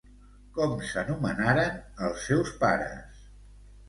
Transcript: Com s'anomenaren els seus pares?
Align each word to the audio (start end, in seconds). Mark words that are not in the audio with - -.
Com 0.53 0.71
s'anomenaren 0.91 1.77
els 2.07 2.23
seus 2.31 2.55
pares? 2.65 3.21